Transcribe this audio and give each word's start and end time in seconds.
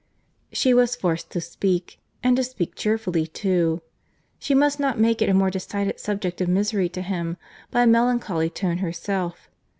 —She 0.51 0.73
was 0.73 0.95
forced 0.95 1.29
to 1.29 1.39
speak, 1.39 1.99
and 2.23 2.35
to 2.35 2.43
speak 2.43 2.73
cheerfully 2.73 3.27
too. 3.27 3.83
She 4.39 4.55
must 4.55 4.79
not 4.79 4.99
make 4.99 5.21
it 5.21 5.29
a 5.29 5.33
more 5.35 5.51
decided 5.51 5.99
subject 5.99 6.41
of 6.41 6.47
misery 6.47 6.89
to 6.89 7.03
him, 7.03 7.37
by 7.69 7.83
a 7.83 7.85
melancholy 7.85 8.49
tone 8.49 8.79
herself. 8.79 9.47